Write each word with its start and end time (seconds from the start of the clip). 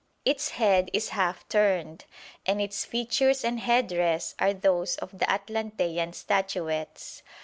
Its 0.25 0.49
head 0.57 0.89
is 0.93 1.09
half 1.09 1.47
turned, 1.47 2.05
and 2.43 2.59
its 2.59 2.85
features 2.85 3.43
and 3.43 3.59
headdress 3.59 4.33
are 4.39 4.51
those 4.51 4.95
of 4.97 5.15
the 5.19 5.29
Atlantean 5.31 6.11
statuettes. 6.11 7.21